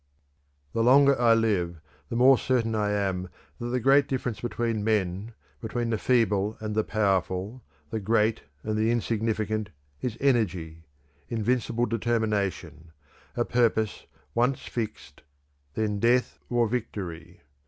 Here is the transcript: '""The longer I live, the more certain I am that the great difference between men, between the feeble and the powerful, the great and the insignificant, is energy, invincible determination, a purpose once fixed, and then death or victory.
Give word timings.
'""The 0.73 0.81
longer 0.83 1.21
I 1.21 1.35
live, 1.35 1.79
the 2.09 2.15
more 2.15 2.35
certain 2.35 2.73
I 2.73 2.89
am 2.89 3.29
that 3.59 3.67
the 3.67 3.79
great 3.79 4.07
difference 4.07 4.41
between 4.41 4.83
men, 4.83 5.35
between 5.59 5.91
the 5.91 5.99
feeble 5.99 6.57
and 6.59 6.73
the 6.73 6.83
powerful, 6.83 7.61
the 7.91 7.99
great 7.99 8.41
and 8.63 8.75
the 8.75 8.89
insignificant, 8.91 9.69
is 10.01 10.17
energy, 10.19 10.85
invincible 11.29 11.85
determination, 11.85 12.93
a 13.37 13.45
purpose 13.45 14.07
once 14.33 14.61
fixed, 14.61 15.21
and 15.75 15.99
then 15.99 15.99
death 16.15 16.39
or 16.49 16.67
victory. 16.67 17.41